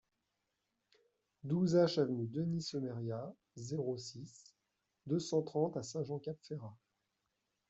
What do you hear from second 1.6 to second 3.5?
H avenue Denis Semeria,